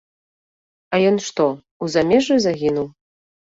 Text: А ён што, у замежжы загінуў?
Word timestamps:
А 0.95 1.01
ён 1.09 1.15
што, 1.27 1.45
у 1.83 1.91
замежжы 1.99 2.35
загінуў? 2.49 2.91